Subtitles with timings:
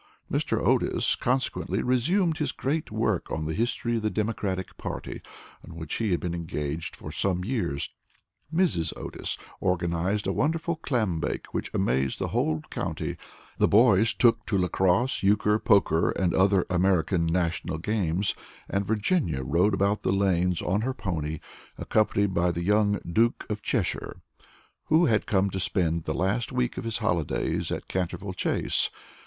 [0.31, 0.59] Mr.
[0.67, 5.21] Otis consequently resumed his great work on the history of the Democratic party,
[5.63, 7.91] on which he had been engaged for some years;
[8.51, 8.97] Mrs.
[8.99, 13.15] Otis organized a wonderful clam bake, which amazed the whole county;
[13.59, 18.33] the boys took to lacrosse, euchre, poker, and other American national games,
[18.67, 21.39] and Virginia rode about the lanes on her pony,
[21.77, 24.23] accompanied by the young Duke of Cheshire,
[24.85, 28.89] who had come to spend the last week of his holidays at Canterville Chase.